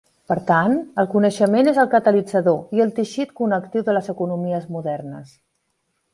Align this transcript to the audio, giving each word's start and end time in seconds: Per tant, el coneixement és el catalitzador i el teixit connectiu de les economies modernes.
Per 0.29 0.35
tant, 0.45 0.71
el 1.03 1.09
coneixement 1.11 1.69
és 1.71 1.77
el 1.83 1.89
catalitzador 1.91 2.73
i 2.79 2.81
el 2.87 2.95
teixit 3.01 3.35
connectiu 3.43 3.85
de 3.91 3.97
les 3.99 4.11
economies 4.17 4.69
modernes. 4.79 5.39